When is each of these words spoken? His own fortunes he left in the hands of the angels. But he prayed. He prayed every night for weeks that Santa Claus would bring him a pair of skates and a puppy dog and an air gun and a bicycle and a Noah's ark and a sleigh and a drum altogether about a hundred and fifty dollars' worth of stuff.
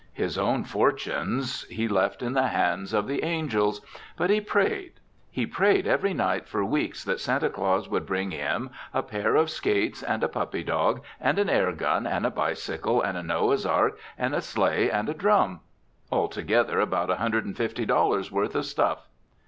His 0.13 0.35
own 0.35 0.63
fortunes 0.63 1.63
he 1.69 1.87
left 1.87 2.23
in 2.23 2.33
the 2.33 2.47
hands 2.47 2.91
of 2.91 3.05
the 3.05 3.23
angels. 3.23 3.81
But 4.17 4.31
he 4.31 4.41
prayed. 4.41 4.93
He 5.29 5.45
prayed 5.45 5.85
every 5.85 6.11
night 6.15 6.47
for 6.47 6.65
weeks 6.65 7.03
that 7.03 7.19
Santa 7.19 7.51
Claus 7.51 7.87
would 7.87 8.07
bring 8.07 8.31
him 8.31 8.71
a 8.95 9.03
pair 9.03 9.35
of 9.35 9.51
skates 9.51 10.01
and 10.01 10.23
a 10.23 10.27
puppy 10.27 10.63
dog 10.63 11.03
and 11.19 11.37
an 11.37 11.51
air 11.51 11.71
gun 11.71 12.07
and 12.07 12.25
a 12.25 12.31
bicycle 12.31 12.99
and 13.03 13.15
a 13.15 13.21
Noah's 13.21 13.63
ark 13.63 13.99
and 14.17 14.33
a 14.33 14.41
sleigh 14.41 14.89
and 14.89 15.07
a 15.07 15.13
drum 15.13 15.59
altogether 16.11 16.79
about 16.79 17.11
a 17.11 17.17
hundred 17.17 17.45
and 17.45 17.55
fifty 17.55 17.85
dollars' 17.85 18.31
worth 18.31 18.55
of 18.55 18.65
stuff. 18.65 19.07